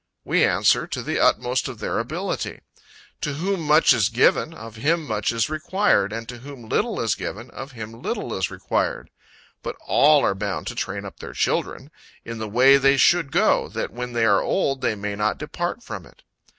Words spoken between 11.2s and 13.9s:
children "in the way they should go,